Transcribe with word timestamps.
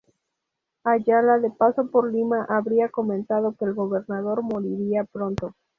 Ayala, 0.83 1.37
de 1.37 1.51
paso 1.51 1.91
por 1.91 2.11
Lima, 2.11 2.43
habría 2.49 2.89
comentado 2.89 3.53
que 3.53 3.65
el 3.65 3.75
gobernador 3.75 4.41
moriría 4.41 5.03
pronto. 5.03 5.53